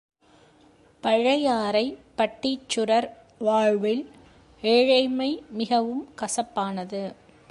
[1.03, 1.85] பழையாறை
[2.17, 3.07] பட்டீச்சுரர்
[3.39, 4.03] வாழ்வில்
[4.61, 5.43] ஏழைமை
[5.51, 7.01] மிகவும் கசப்பானது.